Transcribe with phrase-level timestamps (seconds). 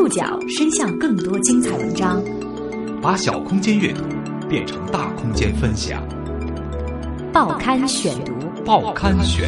[0.00, 2.24] 触角伸向更多精彩文章，
[3.02, 4.02] 把小空间阅读
[4.48, 6.02] 变成大空间分享。
[7.34, 8.32] 报刊选读，
[8.64, 9.46] 报刊选，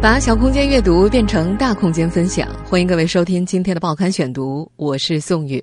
[0.00, 2.48] 把小空间阅读变成大空间分享。
[2.64, 5.62] 欢迎各位收听今天的报刊选读，我是宋宇。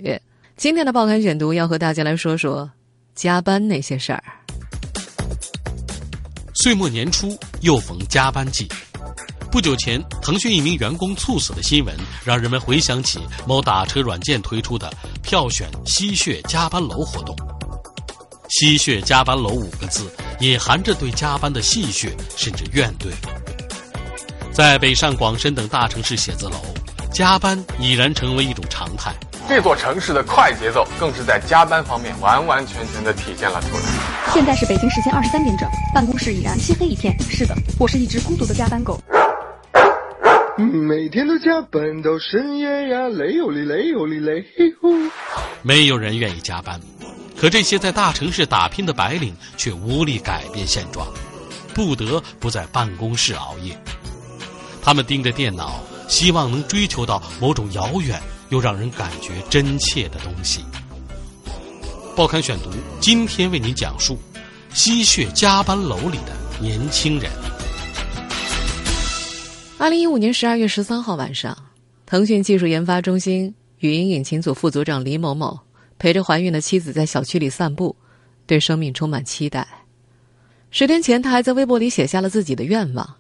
[0.56, 2.70] 今天的报刊选读要和大家来说说
[3.16, 4.24] 加班那些事儿。
[6.54, 8.68] 岁末年初又逢加班季。
[9.56, 11.96] 不久前，腾讯一名员工猝死的新闻，
[12.26, 14.92] 让人们回想起某打车软件推出的
[15.24, 17.34] 票选吸血加班楼活动。
[18.50, 23.06] 吸血加班楼五个字，隐含着对加班的戏谑甚至怨怼。
[24.52, 26.58] 在北上广深等大城市写字楼，
[27.14, 29.14] 加班已然成为一种常态。
[29.48, 33.84] 这座城市的快节奏，更是在加班方面完完全全的体现了出来。
[34.34, 37.16] 现在是北京时间二十三点整，办公室已然漆黑一片。
[37.30, 39.00] 是的，我是一只孤独的加班狗。
[40.58, 44.46] 每天都加班到深夜呀，累哟哩累哟哩累
[44.80, 44.96] 呼。
[45.62, 46.80] 没有人愿意加班，
[47.38, 51.06] 可这些在大城市打拼的白领却无力改变现状，
[51.74, 53.78] 不得不在办公室熬夜。
[54.82, 60.64] 他们盯着电脑，希望能追求到某种遥远又让人感觉真切的东西。
[62.16, 62.70] 报刊选读
[63.02, 64.18] 今天为您讲述
[64.74, 67.30] 吸血加班楼里的年轻人。
[69.86, 71.56] 二零一五年十二月十三号晚上，
[72.08, 75.60] 腾讯技术研发中心语音引擎组副组长李某某
[76.00, 77.96] 陪着怀孕的妻子在小区里散步，
[78.48, 79.68] 对生命充满期待。
[80.72, 83.18] 十天前，他还在微博里写下了自己的愿望：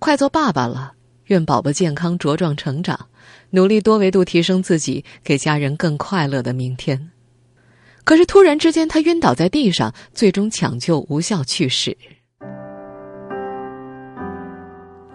[0.00, 0.94] 快做爸爸了，
[1.26, 3.06] 愿宝宝健康茁壮成长，
[3.50, 7.12] 努力多维度提升自己，给家人更快乐的明天。
[8.02, 11.96] 可是突然之间，他晕倒在地上，最终抢救无效去世。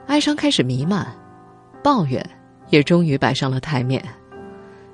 [0.07, 1.05] 哀伤开始弥漫，
[1.83, 2.25] 抱怨
[2.69, 4.03] 也终于摆上了台面。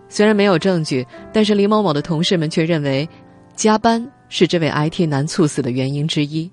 [0.09, 3.07] 虽然没有证据，但是李某某的同事们却认为，
[3.55, 6.49] 加班是这位 IT 男猝死的原因之一。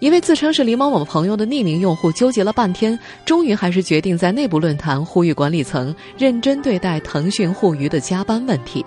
[0.00, 8.84] 一位自称是李某某朋友的匿名用户纠结了半天，终于还是决定在内部论坛呼吁管理层认真对待腾讯互娱的加班问题。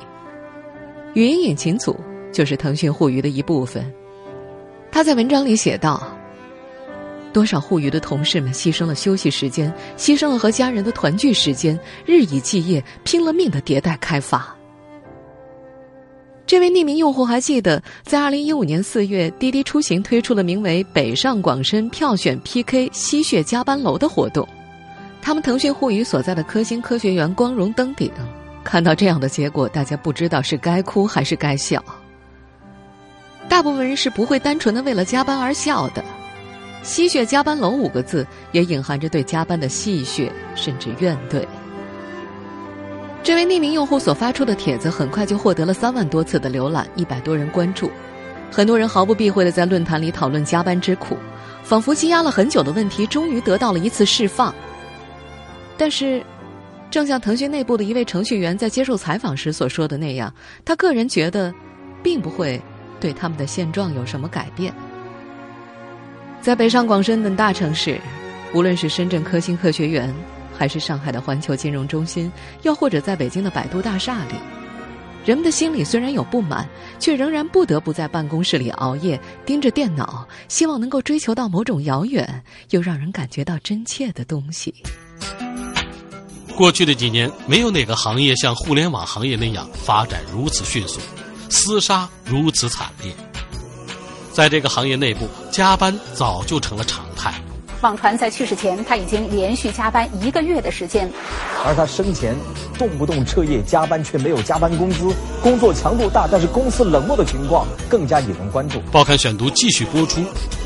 [1.13, 1.99] 语音引擎组
[2.31, 3.85] 就是腾讯互娱的一部分。
[4.91, 6.01] 他在文章里写道。
[7.31, 14.55] 多少互娱的同事们牺牲了休息时间，牺牲了和家人的团聚时间，日以继夜，拼了命的迭代开发。
[16.45, 24.45] 这位匿名用户还记得，在二零一五年四月，滴滴出行推出了名为“北上广深票选 PK 吸血加班楼”的活动，
[25.21, 28.11] 他们腾讯互娱所在的科兴科学园光荣登顶。
[28.63, 31.81] 看到这样的结果，大家不知道是该哭还是该笑。
[33.47, 36.03] 大部分人是不会单纯的为了加班而笑的。
[36.83, 41.45] 吸血加班楼五个字也隐含着对加班的戏谑甚至怨怼。
[43.23, 47.91] 这位匿名用户所发出的帖子很快就获得了三万多次的浏览，一百多人关注，
[48.51, 51.15] 很多人毫不避讳的在论坛里讨论加班之苦，
[51.63, 54.53] 仿佛积压了很久的问题终于得到了一次释放。
[55.77, 56.23] 但是，
[56.89, 60.33] 正像腾讯内部的一位程序员在接受采访时所说的那样，
[60.65, 61.53] 他个人觉得，
[62.01, 62.59] 并不会
[62.99, 64.73] 对他们的现状有什么改变。
[66.41, 68.01] 在北上广深等大城市，
[68.51, 70.11] 无论是深圳科兴科学园，
[70.57, 72.31] 还是上海的环球金融中心，
[72.63, 74.33] 又或者在北京的百度大厦里，
[75.23, 84.73] 人们的心里虽然有不满，却仍然不得不在办公室里熬夜，盯着电脑，希望能够追求到某种遥远又让人感觉到真切的东西。
[86.55, 90.99] 过去的几年，没有哪个行业像互联网行业那样发展如此迅速，
[91.49, 93.13] 厮杀如此惨烈。
[94.33, 97.33] 在这个行业内部，加班早就成了常态。
[97.81, 101.09] 网传在去世前，他已经连续加班一个月的时间。
[101.65, 102.35] 而他生前
[102.77, 105.11] 动不动彻夜加班，却没有加班工资，
[105.41, 108.79] 工作强度大，但是公司冷漠的情况更加引人关注。
[108.91, 110.21] 报刊选读继续播出：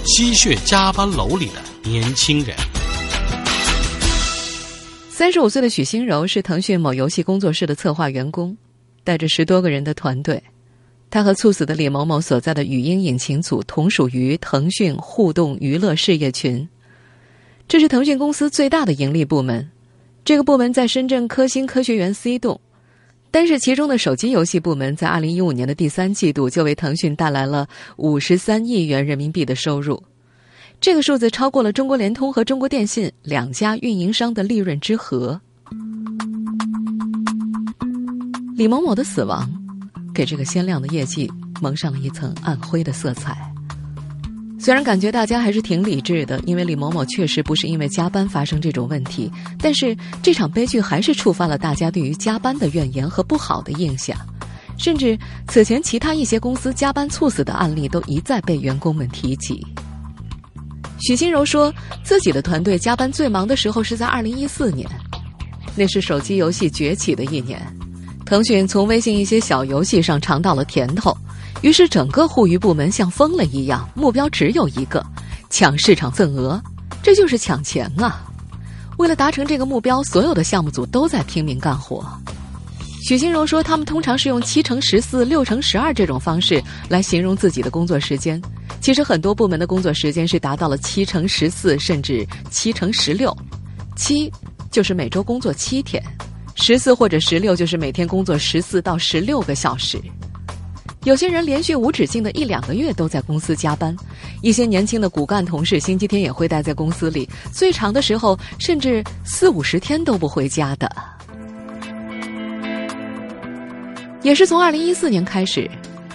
[0.05, 2.55] 吸血加班楼里的年轻人。
[5.09, 8.55] 三十五岁的许新柔是腾讯某游戏工作室的策划员工，
[9.05, 10.43] 带着十多个人的团队。
[11.09, 16.67] 他和猝死的李某某所在的语音引擎组同属于腾讯互动娱乐事业群，
[17.67, 19.69] 这是腾讯公司最大的盈利部门。
[20.25, 22.59] 这个部门在深圳科兴科学园 C 栋，
[23.31, 30.03] 单是其中的手机游戏部门，在二零一五年的第三季度就为腾讯带来了五十三亿元人民币的收入，
[30.81, 35.39] 这个数字超过了中国联通和中国电信两家运营商的利润之和。
[38.57, 39.64] 李某某的死亡。
[40.15, 41.29] 给这个鲜亮的业绩
[41.61, 43.37] 蒙上了一层暗灰的色彩。
[44.57, 49.29] 虽然感觉大家还是挺理智的，因为李某某确实不是因为加班发生这种问题，
[49.59, 54.17] 但是这场悲剧还是触发了大家对于加班的怨言和不好的印象，
[54.77, 55.15] 甚至
[55.47, 59.63] 此前其他一些公司加班猝死的案例都一再被员工们提及。
[60.99, 61.71] 许新柔说
[62.03, 64.89] 自己的团队加班最忙的时候是在二零一四年，
[65.75, 67.61] 那是手机游戏崛起的一年，
[68.25, 71.15] 腾讯从微信一些小游戏上尝到了甜头。
[71.61, 75.05] 于是，整个互娱部门像疯了一样，目标只有一个：
[75.49, 76.61] 抢市场份额。
[77.03, 78.25] 这就是抢钱啊！
[78.97, 82.03] 为了达成这个目标，所有的项目组都在拼命干活。
[83.07, 88.41] 许新荣说，他们通常是用七乘十四、六乘十二这种方式来形容自己的工作时间。
[88.81, 93.35] 其实，很多部门的工作时间是达到了七乘十四，甚至七乘十六。
[93.95, 94.31] 七
[94.71, 96.03] 就是每周工作七天，
[96.55, 100.01] 十四或者十六就是每天工作十四到十六个小时。
[101.03, 103.95] 有些人连续无止境的一两个月都在公司加班，
[104.41, 110.91] 一些年轻的骨干同事星期天也会待在公司里，最长的时候甚至四五十天都不回家的。
[114.23, 115.69] 也是从二零一四年开始，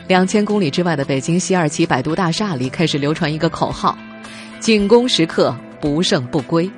[0.08, 3.96] 两千公里之外的北京西二旗百度大厦里开始流传一个口号
[4.58, 6.68] ：“紧攻时刻，不胜不归。”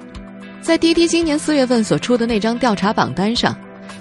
[0.63, 3.55] 在滴滴今年四月份所出的那张调查榜单上。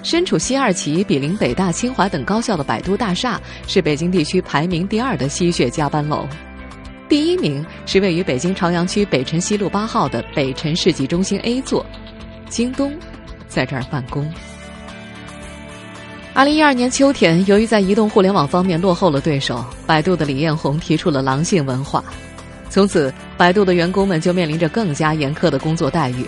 [0.04, 6.28] 身处西二旗、毗邻北大、清华等高校的百度大厦，是北京地区排名第二的吸血加班楼。
[7.10, 11.86] 第一名是位于北京朝阳区北辰西路八号的北辰世纪中心 A 座，
[12.48, 12.96] 京东
[13.48, 14.32] 在这儿办公。
[16.34, 22.04] 二零一二年秋天，由于在移动互联网方面落后了对手，百度的李彦宏提出了狼性文化，
[22.70, 26.26] 从此百度的员工们就面临着更加严苛的工作待遇，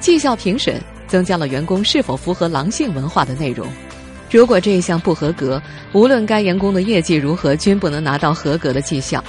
[0.00, 0.80] 绩效评审。
[1.06, 3.64] 增加了员工是否符合狼性文化的内容。
[4.28, 5.62] 如果这一项不合格，
[5.92, 9.22] 无论该员工的业绩如何，均不能拿到合格的绩效。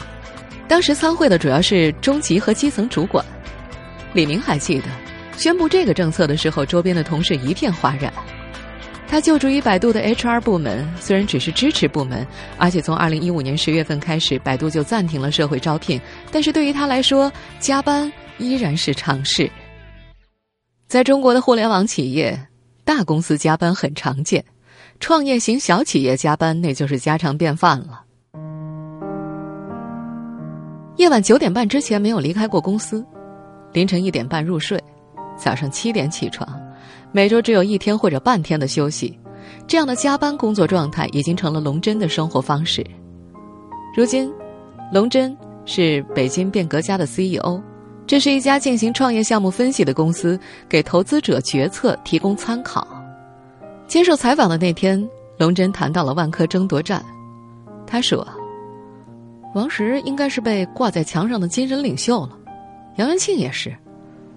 [0.68, 3.24] 当时参会的主要是中级和基层主管。
[4.14, 4.86] 李明还记得，
[5.38, 8.12] 宣布这个政策的时候，周边的同事一片哗然。
[9.08, 12.25] 他就职于百度的 HR 部门，虽然只是支持部门，
[12.58, 19.48] 而且从二零一五年十月份开始，百度就暂停了社会招聘，但是对于他来说，加班依然是常事。
[20.88, 22.48] 在中国的互联网企业，
[22.86, 24.45] 大公司加班很常见，
[25.01, 28.06] 创业型小企业加班那就是家常便饭了。
[30.95, 33.06] 夜晚九点半之前没有离开过公司，
[33.74, 34.81] 凌晨一点半入睡，
[35.38, 36.57] 早上七点起床，
[37.12, 39.19] 每周只有一天或者半天的休息，
[39.68, 42.81] 这样的加班工作状态已经成了龙真的生活方式。
[43.94, 44.31] 如今，
[44.94, 47.62] 龙真是北京变革家的 CEO。
[48.07, 50.39] 这是一家进行创业项目分析的公司，
[50.69, 52.88] 给投资者决策提供参考。
[53.86, 55.06] 接受采访的那天，
[55.38, 57.04] 龙真谈到了万科争夺战。
[57.86, 58.25] 他说
[59.54, 62.38] ：“王石应该是被挂在墙上的精神领袖了，
[62.95, 63.75] 杨元庆也是，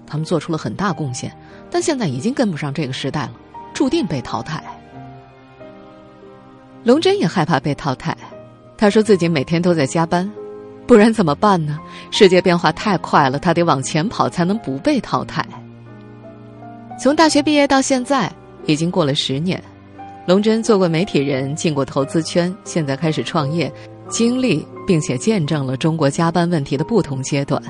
[0.04, 1.32] 他们做出了很大贡献，
[1.70, 3.32] 但现在已经跟不上这个时代了，
[3.72, 4.60] 注定被淘汰。”
[6.82, 8.16] 龙真也害怕被淘汰，
[8.76, 10.28] 他说自己每天都在加班。
[10.90, 11.78] 不然怎么办呢？
[12.10, 15.46] 世界变化太快了，他得往前跑才能不被淘汰。
[16.98, 18.28] 从大学毕业到现在，
[18.66, 19.62] 已经过了十年。
[20.26, 23.72] 龙真做过媒体人，进过投资圈，现在开始创业，
[24.08, 27.62] 经历并且见证了中国加班问题的不同阶段。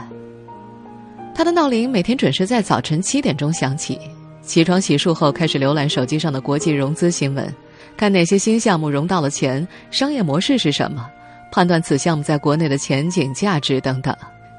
[1.35, 3.99] 他的闹铃每天准时在早晨七点钟响起，
[4.41, 7.55] 起床洗漱后开始浏览手机上的国际融资新闻，
[7.99, 11.07] 看哪些新项目融到了钱，商业模式是什么。
[11.51, 14.15] 判断此项目在国内的前景、价值等等。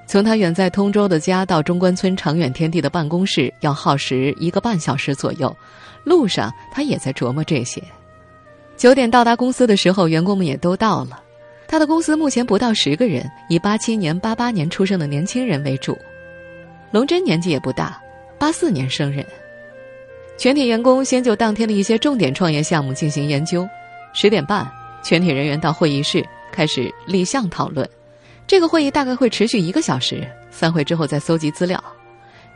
[0.07, 5.55] 从他远在通州的家到中关村长远天地的办公室，要耗时一个半小时左右。
[6.03, 7.81] 路上他也在琢磨这些。
[8.75, 11.21] 九点到达公司的时候，员工们也都到了。
[11.67, 15.97] 他的公司目前不到十个人，以八七年、八八年出生的年轻人为主。
[16.91, 18.01] 龙真年纪也不大，
[18.37, 19.25] 八四年生人。
[20.37, 23.65] 全体员工先就当天的一些重点创业项目进行研究。
[24.11, 24.69] 十点半，
[25.03, 26.25] 全体人员到会议室。
[26.51, 27.89] 开始立项讨论，
[28.45, 30.27] 这个会议大概会持续一个小时。
[30.51, 31.81] 散会之后再搜集资料，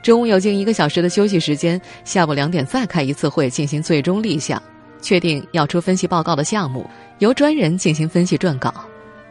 [0.03, 1.79] 中午有近一个小时的休息时间。
[2.03, 4.61] 下午两点再开一次会，进行最终立项，
[5.01, 6.87] 确定要出分析报告的项目，
[7.19, 8.73] 由专人进行分析撰稿。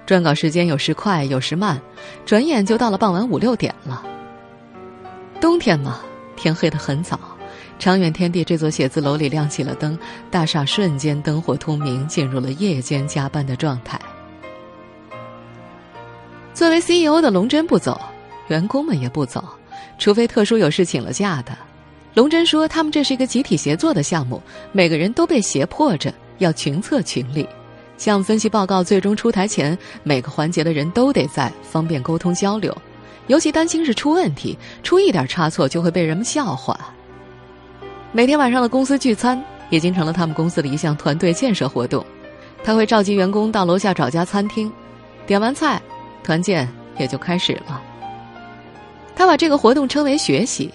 [0.06, 1.80] 撰稿时间有时快，有时慢，
[2.24, 4.02] 转眼就到了傍晚五六点了。
[5.40, 6.00] 冬天嘛，
[6.36, 7.20] 天黑得很早。
[7.78, 9.98] 长远天地这座写字楼里亮起了灯，
[10.30, 14.00] 大厦瞬间灯火通明，进入了夜间加班的状态。
[16.54, 18.00] 作为 CEO 的龙真不走，
[18.46, 19.44] 员工们也不走，
[19.98, 21.52] 除非特殊有事请了假的。
[22.14, 27.46] 龙真说：“他们这是一个集体协作的项目，每个人都被胁迫着要群策群力，
[27.98, 32.72] 项目分析报告最终出台前，每个环节的人都得在，方便沟通交流。
[33.26, 36.78] 尤其担心是出问题，出一点差错就会被人们笑话。
[38.12, 42.04] 每天晚上的公司聚餐已经成了他们公司的一项团队建设活动。
[42.62, 44.70] 他会召集员工到楼下找家餐厅，
[45.26, 45.82] 点完菜，
[46.24, 47.80] 团建也就开始了。
[49.14, 50.68] 他把这个活动称为学习。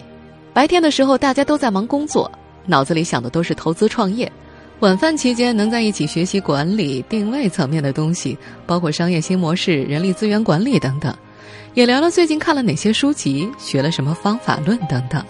[0.54, 2.32] 白天的时候，大家都在忙工作，
[2.66, 4.32] 脑子里想的都是投资创业。
[4.80, 11.14] 晚饭期间，能在一起学习管理、定位层面的东西，包括商业新模式、人力资源管理等等，
[11.74, 15.22] 也聊聊最近看了哪些书籍、学了什么方法论等等。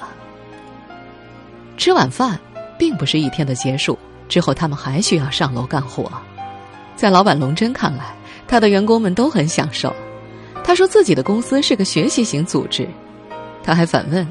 [1.77, 2.39] 吃晚饭
[2.77, 3.97] 并不是一天的结束，
[4.27, 6.11] 之后他们还需要上楼干活。
[6.95, 8.05] 在老板龙真看来，
[8.47, 9.93] 他的员工们都很享受。
[10.69, 12.87] 他说自己的公司是个学习型组织。
[13.63, 14.27] 他还反问：“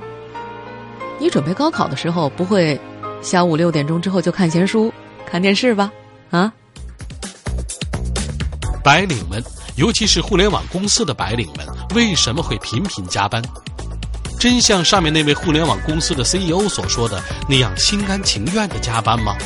[1.19, 2.81] 你准备高考的时候，不会
[3.21, 4.93] 下午六点钟之后就看闲书？”
[5.29, 5.91] 看电视吧，
[6.31, 6.53] 啊！
[8.85, 9.43] 白领们，
[9.75, 11.67] 尤其是互联网公司的白领们，
[11.97, 13.43] 为什么会频频加班？
[14.39, 19.37] 真像上面那位互联网公司的 CEO 所说的那样心甘情愿的加班吗？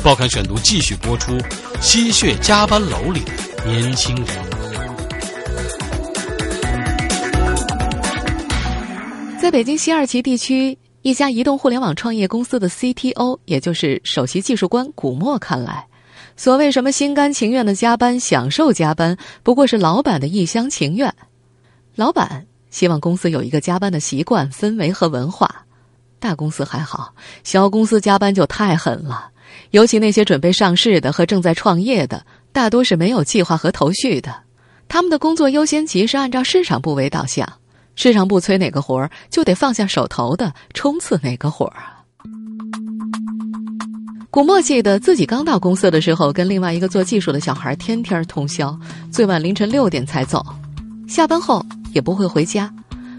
[0.00, 1.36] 报刊选读继续播出：
[1.80, 3.32] 吸血加班楼里的
[3.64, 4.55] 年轻人。
[9.46, 10.76] 在北京西二旗地区。
[11.02, 15.86] 一家移动互联网创业公司的 CTO，也就是首席技术官古墨看来，
[16.36, 21.14] 所谓什么心甘情愿的加班、享受加班，不过是老板的一厢情愿。
[21.94, 25.64] 老板希望公司有一个加班的习惯、氛围和文化。
[26.18, 29.30] 大公司还好，小公司加班就太狠了。
[29.70, 34.42] 尤其那些准备上市的和正在创业的，大多是没有计划和头绪的。
[34.88, 37.48] 他们的工作优先级是按照市场部为导向。
[37.96, 41.96] 市场部催哪个活儿，就得放下手头的冲刺哪个活儿啊！
[44.30, 48.78] 古墨记得自己刚到公司的时候，跟另外一个做技术的小孩天天通宵，
[49.10, 50.44] 最晚凌晨六点才走，
[51.08, 52.70] 下班后也不会回家，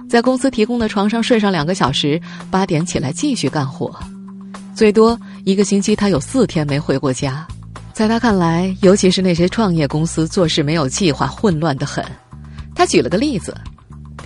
[0.07, 3.91] 在公司提供的床上睡上两个小时，八点起来继续干活，
[4.75, 7.48] 最多一个星期他有四天没回过家。
[7.93, 12.05] 在他看来，尤其是那些创业公司做事没有计划，混乱的很。
[12.75, 13.57] 他举了个例子。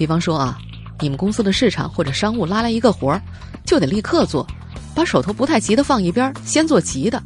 [0.01, 0.57] 比方说啊，
[0.99, 3.21] 你们公司的市场或者商务拉来一个活儿，
[3.63, 4.47] 就得立刻做，
[4.95, 7.21] 把手头不太急的放一边，先做急的。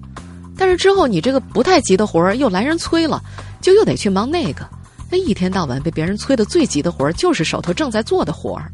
[0.58, 3.24] 但是之后你这个不太急的活儿又来人催了，
[3.62, 4.70] 就又得去忙那个。
[5.10, 8.70] 那一天到晚被别人催的最急的活儿，就是手头正在做的活儿。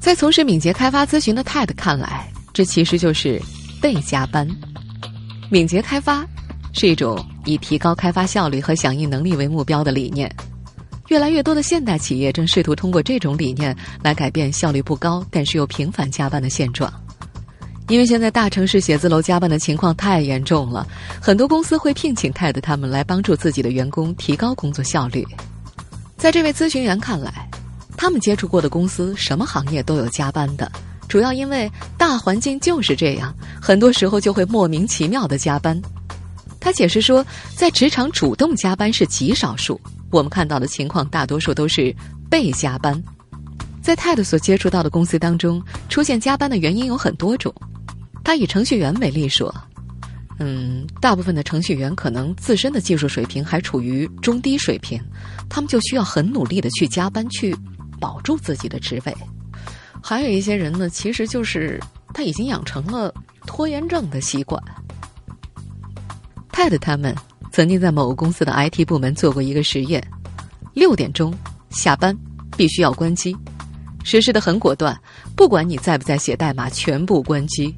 [0.00, 3.40] 在从事敏捷开发咨询的泰德看来，这其实就是
[3.80, 4.44] 被加班。
[5.50, 6.26] 敏捷开发
[6.72, 10.28] 是一种以提高开发效率和响应能力为目标的理念。
[11.08, 16.92] 越来越多的现代企业正试图通过这种理念来改变效率不高但是又频繁加班的现状。
[17.88, 20.86] 因为现在大城市写字楼加班的情况太严重了，
[21.20, 25.22] 很多公司会聘请泰德他们来帮助自己的员工提高工作效率。
[26.16, 27.46] 在这位咨询员看来，
[27.94, 30.72] 他们接触过的公司什么行业都有加班的，
[31.08, 35.78] 主要因为大环境就是这样，很多时候就会莫名其妙的加班。
[36.58, 37.22] 他解释说，
[37.54, 39.78] 在职场主动加班是极少数。
[40.14, 41.94] 我们看到的情况大多数都是
[42.30, 43.02] 被加班。
[43.82, 47.52] 在泰德所接触到的公司当中，出现加班的原因有很多种。
[48.22, 49.52] 他以程序员为例说
[50.38, 55.02] ：“嗯，大部分的程序员可能自身的技术水平还处于中低水平，
[55.48, 57.54] 他们就需要很努力的去加班，去
[58.00, 59.14] 保住自己的职位。
[60.02, 61.80] 还有一些人呢，其实就是
[62.14, 63.12] 他已经养成了
[63.46, 64.62] 拖延症的习惯。”
[66.52, 67.14] 泰德他们。
[67.54, 70.04] 曾经在某个公司的 IT 部门做过一个实验，
[70.72, 71.32] 六点钟
[71.70, 72.12] 下班
[72.56, 73.36] 必须要关机，
[74.02, 75.00] 实施的很果断，
[75.36, 77.72] 不管你在不在写代码，全部关机。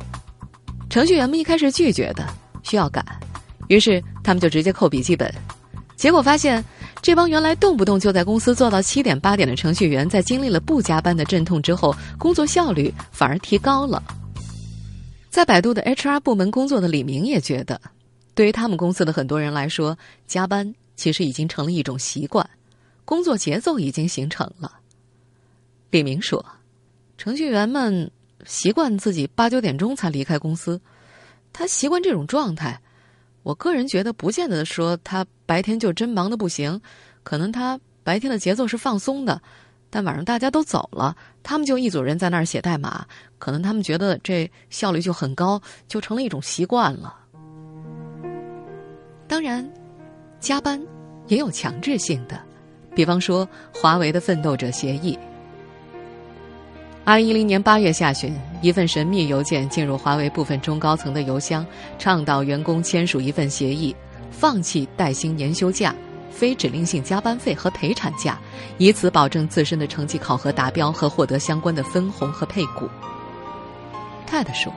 [0.88, 2.26] 程序员们一开始拒绝的，
[2.62, 3.04] 需要赶，
[3.68, 5.30] 于是他们就直接扣笔记本。
[5.94, 6.64] 结果发现，
[7.02, 14.02] 这帮原来动不动就在公司做到七点八点的程序员，在经历了不加班的阵痛之后，工作效率反而提高了。
[15.28, 17.78] 在百度的 HR 部门工作的李明也觉得。
[18.36, 22.48] 对于他们公司的很多人来说，加班其实已经成了一种习惯，
[23.06, 24.78] 工作节奏已经形成了。
[25.90, 26.44] 李明说
[27.16, 28.10] ：“程序员们
[28.44, 30.78] 习惯自己八九点钟才离开公司，
[31.50, 32.78] 他习惯这种状态。
[33.42, 36.78] 我个人觉得，不见得说他白天就真忙的不行，
[37.22, 39.40] 可能他白天的节奏是放松的，
[39.88, 43.06] 但晚上大家都走了，他们就一组人在那儿写代码，
[43.38, 47.20] 可能他们觉得这效率就很高，就成了一种习惯了。”
[49.28, 49.68] 当然，
[50.40, 50.80] 加班
[51.26, 52.40] 也有强制性的，
[52.94, 55.18] 比方说华为的奋斗者协议。
[57.04, 61.64] 二零一零年八月下旬，一份神秘邮件进入华为部分中高层的邮箱，
[61.98, 63.94] 倡导员工签署一份协议，
[64.30, 65.94] 放弃带薪年休假、
[66.30, 68.38] 非指令性加班费和陪产假，
[68.78, 72.88] 以此保证自身的成绩考核达标和获得相关的分红和配股。
[74.26, 74.72] 泰德说：“，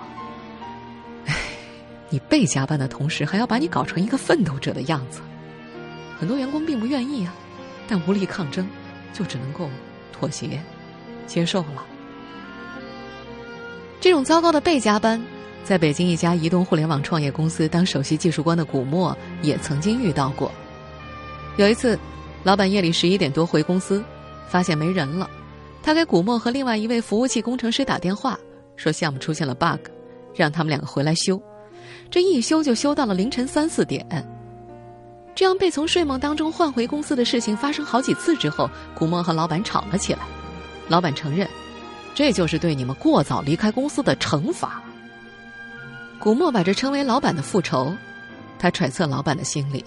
[2.10, 5.22] 你被加班的同时，还要把你搞成一个奋斗者的样子，
[6.20, 7.34] 很多员工并不愿意啊，
[7.88, 8.68] 但无力抗争，
[9.14, 9.70] 就只能够
[10.12, 10.60] 妥协，
[11.28, 11.86] 接受了。”
[14.02, 15.22] 这种糟糕的被加班，
[15.64, 20.52] 在北京一家移动互联网创业公司当首席技术官的古墨也曾经遇到过。
[21.58, 22.00] 有一次，
[22.44, 24.04] 老板夜里十一点多回公司，
[24.48, 25.30] 发现没人了，
[25.84, 28.40] 他给古墨和另外一位服务器工程师打电话，
[28.78, 29.90] 说项目出现了 bug，
[30.34, 31.40] 让他们两个回来修。
[32.10, 34.06] 这一休就休到了凌晨三四点。
[35.36, 40.20] 这样被从睡梦当中唤回公司的事情发生好几次之后，古墨和老板吵了起来。
[40.88, 41.48] 老板承认。
[42.16, 44.84] 这就是对你们过早离开公司的惩罚。
[46.20, 47.96] 古墨把这称为老板的复仇，
[48.58, 49.86] 他揣测老板的心理。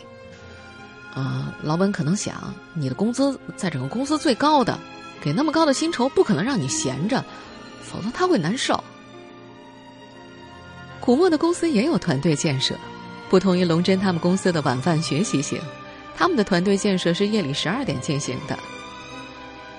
[1.12, 4.78] 啊，老板可能想，你的工资在整个公司最高的，
[5.20, 7.22] 给那么高的薪酬，不可能让你闲着，
[7.82, 8.82] 否则他会难受。
[11.04, 12.76] 古墨的公司也有团队建设，
[13.28, 15.58] 不同于龙真他们公司的晚饭学习型，
[16.16, 18.56] 他们的团队建设是夜里十二点进行的。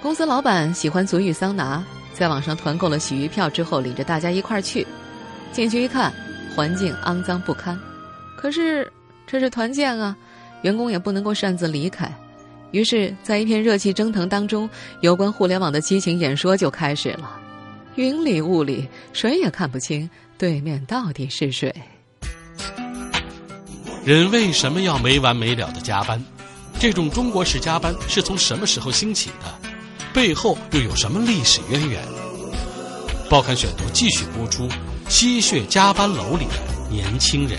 [0.01, 1.81] 公司老板喜欢足浴桑拿。
[2.13, 4.85] 在网上团购了洗浴票之后，领着大家一块儿去。
[5.53, 6.13] 进去一看，
[6.53, 7.79] 环境肮脏不堪。
[8.37, 8.91] 可是
[9.25, 10.15] 这是团建啊，
[10.61, 12.11] 员工也不能够擅自离开。
[12.71, 17.39] 于是，在一片热气蒸腾当中，有关互联网的激情演说就开始了。
[17.95, 20.07] 云里雾里，谁也看不清
[20.43, 21.73] 对面到底是谁。
[24.03, 26.21] 人为什么要没完没了的加班？
[26.77, 29.69] 这种中国式加班是从什么时候兴起的？
[30.13, 32.03] 背后又有什么历史渊源？
[33.29, 34.67] 报刊选读继续播出：
[35.07, 36.55] 吸血加班楼里的
[36.91, 37.57] 年轻人。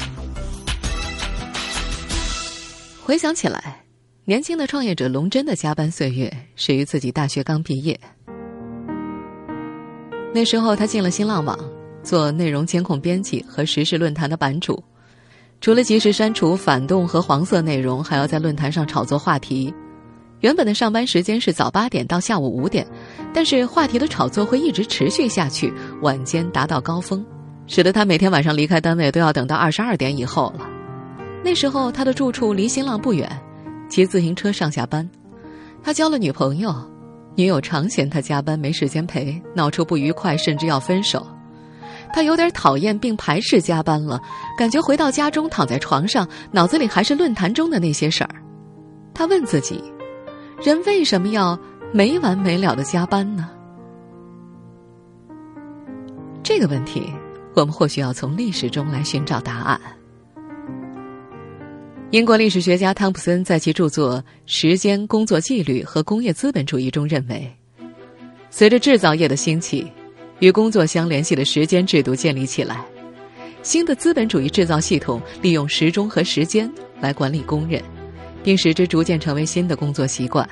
[3.03, 3.83] 回想起来，
[4.27, 7.99] 年轻的创业者龙真的加班岁月始于自己大学刚毕业。
[10.35, 11.59] 那时候他进了新浪网，
[12.05, 14.81] 做内容监控编辑和时事论坛的版主，
[15.61, 19.75] 除了及时删除反动和黄色内容，还要在论坛上炒作话题。
[20.41, 22.87] 原本的上班时间是早八点到下午五点，
[23.33, 27.25] 但是话题的炒作会一直持续下去，晚间达到高峰，
[27.67, 30.69] 使得他每天晚上离开单位都要等到二十二点以后了。
[31.43, 33.27] 那时候他的住处离新浪不远，
[33.89, 35.09] 骑自行车上下班。
[35.83, 36.75] 他交了女朋友，
[37.35, 41.27] 女友常嫌他加班没时间陪，闹出不愉快，甚至要分手。
[42.15, 44.21] 他有点讨厌并排斥加班了，
[44.57, 48.31] 感觉回到家中躺在床上，脑子里还是论坛中的那些事儿。
[49.13, 49.83] 他问自己。
[50.63, 51.59] 人为什么要
[51.93, 53.51] 没完没了的加班呢？
[56.41, 57.13] 这个问题，
[57.57, 59.81] 我们或许要从历史中来寻找答案。
[62.13, 67.53] 英国历史学家汤普森在其著作《时间、工作纪律和工业资本主义》中认为，
[68.51, 69.91] 随着制造业的兴起，
[70.39, 72.85] 与工作相联系的时间制度建立起来，
[73.63, 76.71] 新的资本主义制造系统利用时钟和时间
[77.01, 77.83] 来管理工人。
[78.45, 80.47] 并使之逐渐成为新的工作习惯。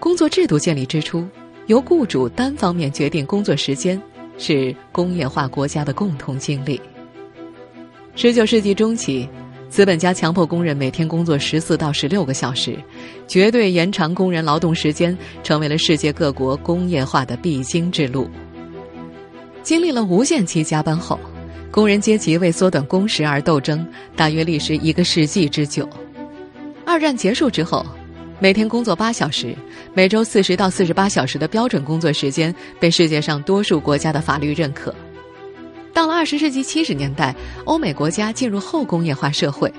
[0.00, 1.24] 工作制度建立之初，
[1.68, 4.02] 由雇主单方面决定工作时间，
[4.36, 6.80] 是工业化国家的共同经历。
[8.16, 9.28] 十九世纪中期，
[9.72, 12.76] 资本家强迫工人每天工作十四到十六个小时，
[13.26, 18.28] 绝对延长工人劳动时间，成为了世界各国工业化的必经之路。
[19.62, 21.18] 经历了无限期加班后，
[21.70, 23.82] 工人阶级为缩短工时而斗争，
[24.14, 25.88] 大约历时一个世纪之久。
[26.84, 27.82] 二战结束之后，
[28.40, 29.56] 每天工作八小时、
[29.94, 34.94] 每周四十到四十八小时的标准工作时间被世界上多数国家的法律认可。
[35.92, 39.72] 到了二十世纪七十年代，欧美国家进入后工业化社会，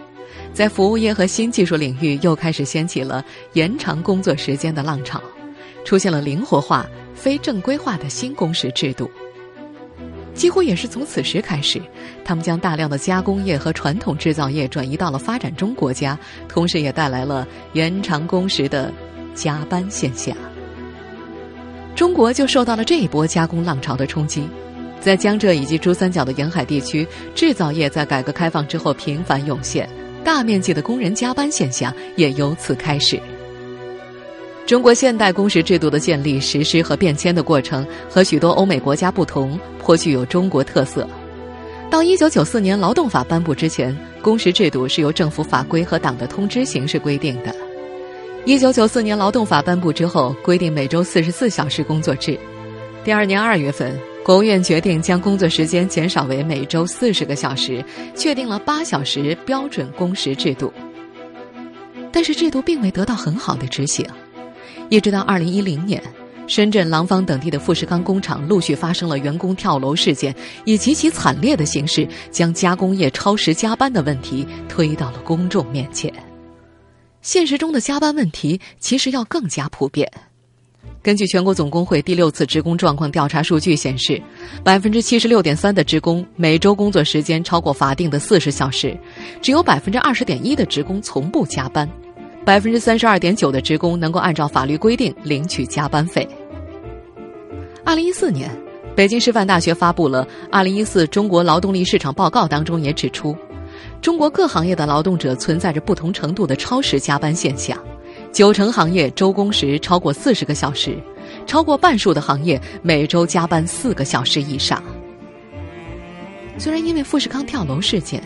[0.53, 3.23] 在服务业和新技术领域又开始掀起了
[3.53, 5.21] 延长工作时间的浪潮，
[5.83, 9.09] 出现了灵活化、非正规化的新工时制度。
[10.35, 11.81] 几乎也是从此时开始，
[12.23, 18.91] 他们将大量的加工业和传统制造业转移到了发展中国家，同时也带来了延长工时的
[19.35, 20.35] 加班现象。
[21.95, 24.47] 中国就受到了这一波加工浪潮的冲击，
[25.03, 29.87] 在江浙以及珠三角的沿海地区，制造业在改革开放之后频繁涌现，
[30.23, 33.19] 大面积的工人加班现象也由此开始。
[34.65, 41.05] 中国现代工时制度的建立、实施和变迁的过程和许多欧美国家不同，颇具有中国特色。
[41.89, 47.53] 到一九九四年劳动法颁布之前，工时制度是由政府法规和党的通知形式规定的。
[48.45, 52.39] 一九九四年劳动法颁布之后，规定每周四十四小时工作制。
[53.03, 57.83] 第二年二月份，国务院决定将工作时间减少为每周四十个小时，
[58.15, 60.71] 确定了八小时标准工时制度。
[62.09, 64.07] 但是制度并未得到很好的执行，
[64.87, 66.01] 一直到二零一零年，
[66.47, 70.33] 深圳廊坊等地的富士康工厂陆续发生了员工跳楼事件，
[70.63, 76.13] 以极其惨烈的形式将加工业超时加班的问题推到了公众面前。
[77.21, 80.09] 现实中的加班问题其实要更加普遍。
[81.01, 84.21] 根据全国总工会第六次职工状况调查数据显示，
[84.63, 88.97] 百分之七十六点三的职工每周工作时间超过法定的四十小时，
[89.41, 91.89] 只有百分之二十点一的职工从不加班，
[92.45, 96.25] 百分之三十二点九的职工能够按照法律规定领取加班费。
[97.83, 98.49] 二零一四年，
[98.95, 103.35] 北京师范大学发布了《二零一四中国劳动力市场报告》，当中也指出，
[104.01, 107.77] 中国各行业的劳动者存在着不同程度的超时加班现象。
[108.33, 110.97] 九成行业周工时超过四十个小时，
[111.45, 114.81] 超过半数的行业每周加班四个小时以上。
[116.57, 118.23] 虽然因为富士康跳楼事件，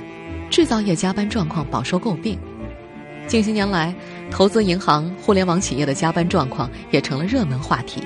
[0.49, 2.39] 制造业加班状况饱受诟病，
[3.27, 3.93] 近些年来，
[4.31, 8.01] 投资银行、互联网企业的加班状况也成了热门话题。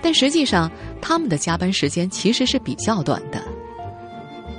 [0.00, 3.42] 但实际上，他们的加班时间其实是比较短的。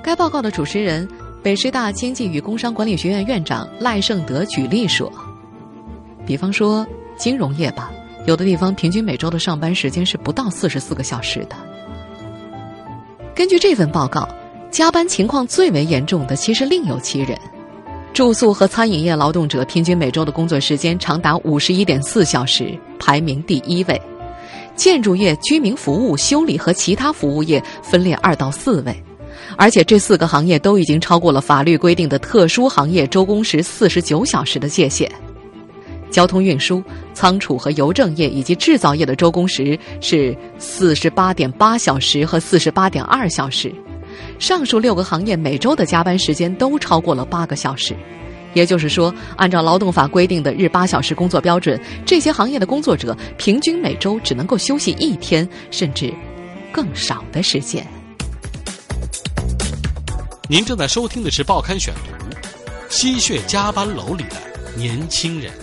[0.04, 1.08] 该报告的主持人、
[1.42, 5.12] 北师大经济与工商管理学院院长赖胜德举例说。
[6.30, 6.86] 比方说
[7.18, 7.92] 金融业吧，
[8.28, 11.56] 有的地方平均每周的上班时间是不到四十四个小时的。
[13.34, 14.30] 根据这份报告，
[14.70, 17.36] 加班情况最为严重的其实另有其人，
[18.14, 24.00] 住宿和餐饮业劳动者平均每周的工作时间长达五十一点四小时，排名第一位；
[24.76, 29.04] 建筑业、居民服务、修理和其他服务业分列二到四位，
[29.58, 35.12] 而且这四个行业都已经超过了法律规定的特殊行业周工时四十九小时的界限。
[36.10, 43.74] 交通运输、仓储和邮政业以及制造业的周工时是四十八点八小时和四十八点二小时，
[44.40, 47.96] 上述六个行业每周的加班时间都超过了八个小时。
[48.56, 56.12] 也就是说，按照劳动法规定的日八小时工作标准，这些行业的工作者平均每周只能够休息一天，甚至
[56.72, 57.86] 更少的时间。
[60.50, 62.36] 您正在收听的是《报刊选读》，
[62.90, 64.38] 吸血加班楼里的
[64.76, 65.54] 年轻人。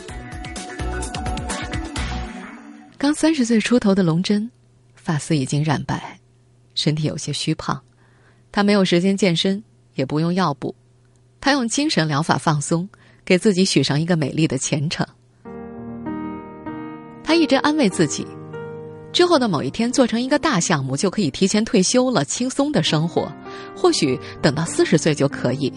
[2.98, 4.50] 刚三十岁出头的龙真，
[4.94, 6.18] 发丝已经染白，
[6.74, 7.78] 身体有些虚胖。
[8.50, 9.62] 他没有时间健身，
[9.96, 10.74] 也不用药补，
[11.38, 12.88] 他用精神疗法放松，
[13.22, 15.06] 给自己许上一个美丽的前程。
[17.22, 18.26] 他一直安慰自己，
[19.12, 23.30] 之后的某一天做成一个大项目，就可以提前退休了，轻松的生活。
[23.76, 25.70] 或许等到四十岁就可以，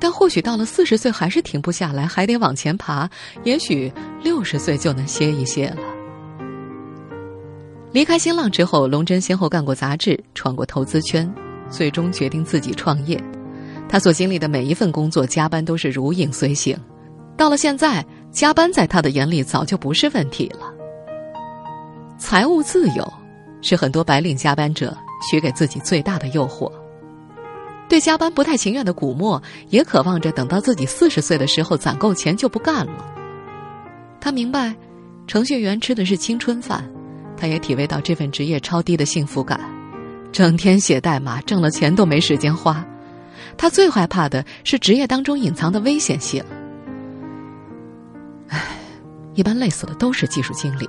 [0.00, 3.10] 但或许到了四十岁还是停不下来，还得往前爬。
[3.44, 3.92] 也许
[4.22, 5.95] 六十岁就能歇一歇了。
[7.92, 11.32] 离开新浪之后，龙真先后干过杂志，闯过投资圈，
[11.70, 13.22] 最终决定自己创业。
[13.88, 16.76] 他所经历的每一份工作，加班都是如影随形。
[17.36, 20.72] 到了现在，加班在他的眼里早就不是问题了。
[22.18, 23.12] 财务自由，
[23.62, 24.96] 是很多白领加班者
[25.30, 26.70] 许给自己最大的诱惑。
[27.88, 33.14] 对加班不太情愿的古墨，也渴望着等到自己四十岁的时候攒够钱就不干了。
[34.20, 34.74] 他明白，
[35.26, 36.84] 程序员吃的是青春饭。
[37.36, 39.60] 他也体味到这份职业超低的幸福感，
[40.32, 42.84] 整天写代码，挣了钱都没时间花。
[43.56, 46.42] 他最害怕的是职业当中隐藏的危险性。
[48.48, 48.60] 唉，
[49.34, 50.88] 一般累死的都是技术经理。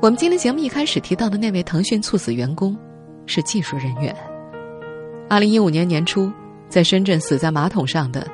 [0.00, 2.76] 我们今天节目一开始提到的那位腾讯猝死员工，
[3.26, 4.14] 是技术人员。
[5.28, 6.30] 二零一五年年初，
[6.68, 8.26] 在深圳死在马桶上的，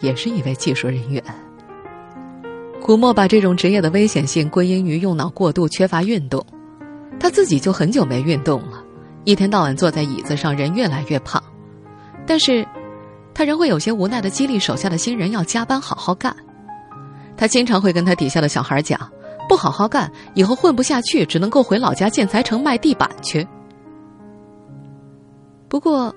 [0.00, 1.22] 也是一位技术人员。
[2.84, 6.44] 古墨把这种职业的危险性归因于用脑过度、缺乏运动。
[7.20, 8.82] 他自己就很久没运动了，
[9.22, 11.40] 一天到晚坐在椅子上，人越来越胖。
[12.26, 12.66] 但是，
[13.32, 16.34] 他仍会有些无奈的激励手下的新人要加班好好干。
[17.36, 18.98] 他经常会跟他底下的小孩讲
[19.48, 23.46] ：“不好好干，以后混不下去，只能够回老家建材城卖地板去。”
[25.70, 26.12] 不过，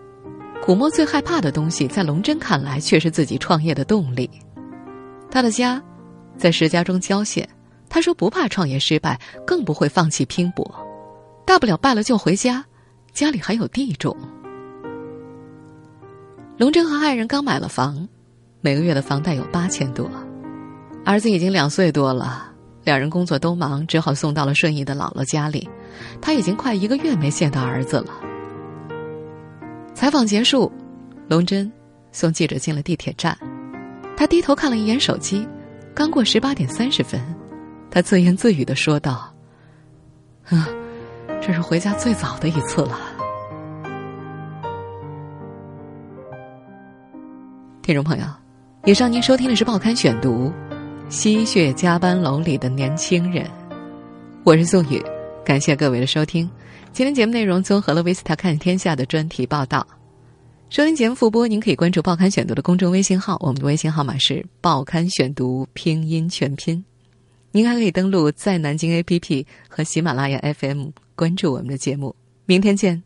[0.65, 4.27] 古墨最害怕的东西，在龙真看来却是自己创业的动力。
[5.29, 5.79] 他的家。
[6.37, 7.47] 在石家庄郊县，
[7.89, 10.69] 他说不怕创业失败，更不会放弃拼搏，
[11.45, 12.63] 大不了败了就回家，
[13.13, 14.15] 家里还有地种。
[16.57, 18.07] 龙真和爱人刚买了房，
[18.61, 20.09] 每个月的房贷有八千多，
[21.03, 22.51] 儿子已经两岁多了，
[22.83, 25.69] 两人工作都忙，只好送到了顺义的姥姥家里。
[26.21, 28.13] 他已经快一个月没见到儿子了。
[29.93, 30.71] 采访结束，
[31.29, 31.71] 龙真
[32.11, 33.37] 送记者进了地铁站，
[34.17, 35.47] 他低头看了一眼手机。
[35.95, 37.21] 刚过十八点三十分，
[37.89, 39.33] 他自言自语的说道
[40.49, 40.67] ：“啊，
[41.41, 42.99] 这是回家最早的一次了。
[47.81, 48.25] 听众朋友，
[48.83, 50.49] 以上您收听的是《报刊选读》，
[51.09, 53.49] 吸血加班楼里的年轻人。
[54.43, 55.01] 我是宋宇，
[55.45, 56.49] 感谢各位的收听。
[56.91, 59.87] 今天节目内容综合了《维斯塔看天下》的专题报道。
[60.67, 66.83] 收音节目复播，您可以关注《报刊选读》的公众微信号，我们的微信号码是“报刊选读”拼音全拼。
[67.51, 72.13] 您还可以登录在南京 APP 和喜马拉雅 FM 关注我们的节目。
[72.45, 73.01] 明天见。